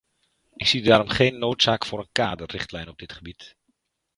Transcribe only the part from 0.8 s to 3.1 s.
daarom geen noodzaak voor een kaderrichtlijn op